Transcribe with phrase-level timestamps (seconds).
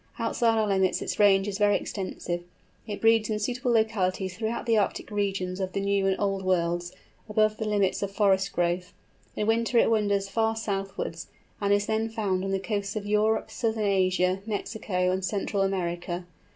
[0.17, 2.41] Outside our limits its range is very extensive.
[2.87, 6.91] It breeds in suitable localities throughout the Arctic regions of the New and Old Worlds,
[7.29, 8.93] above the limits of forest growth;
[9.35, 11.27] in winter it wanders far southwards,
[11.61, 16.25] and is then found on the coasts of Europe, Southern Asia, Mexico, and Central America.